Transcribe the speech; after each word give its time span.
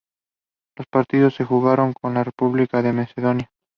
Los 0.79 0.87
partidos 0.87 1.35
se 1.35 1.45
jugaron 1.45 1.93
en 2.01 2.25
República 2.25 2.81
de 2.81 2.91
Macedonia. 2.91 3.51